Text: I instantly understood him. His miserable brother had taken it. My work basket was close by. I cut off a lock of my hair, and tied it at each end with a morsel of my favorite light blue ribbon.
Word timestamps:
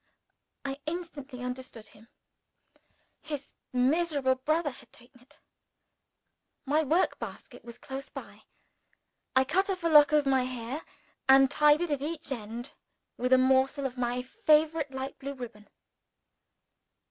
I 0.65 0.79
instantly 0.87 1.43
understood 1.43 1.89
him. 1.89 2.07
His 3.21 3.53
miserable 3.71 4.33
brother 4.33 4.71
had 4.71 4.91
taken 4.91 5.21
it. 5.21 5.39
My 6.65 6.81
work 6.81 7.19
basket 7.19 7.63
was 7.63 7.77
close 7.77 8.09
by. 8.09 8.41
I 9.35 9.43
cut 9.43 9.69
off 9.69 9.83
a 9.83 9.89
lock 9.89 10.11
of 10.11 10.25
my 10.25 10.41
hair, 10.45 10.81
and 11.29 11.51
tied 11.51 11.81
it 11.81 11.91
at 11.91 12.01
each 12.01 12.31
end 12.31 12.73
with 13.15 13.31
a 13.31 13.37
morsel 13.37 13.85
of 13.85 13.95
my 13.95 14.23
favorite 14.23 14.89
light 14.89 15.19
blue 15.19 15.35
ribbon. 15.35 15.67